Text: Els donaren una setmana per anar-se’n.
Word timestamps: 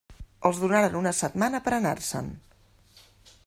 Els 0.49 0.61
donaren 0.61 0.97
una 1.01 1.11
setmana 1.17 1.61
per 1.67 1.75
anar-se’n. 1.77 2.33